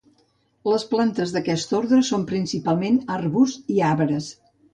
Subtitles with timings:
[0.69, 4.33] Les plantes d'aquest ordre són principalment arbusts i arbres.